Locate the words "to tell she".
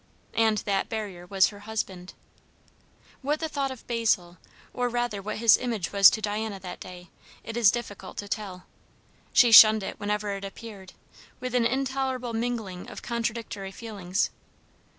8.17-9.51